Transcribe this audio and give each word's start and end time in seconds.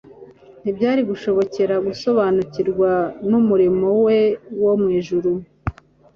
ntibyari 0.61 1.01
kumushobokera 1.03 1.75
gusobanukirwa 1.87 2.91
n’umurimo 3.29 3.87
we 4.05 4.19
wo 4.63 4.73
mw’ijuru. 4.81 5.31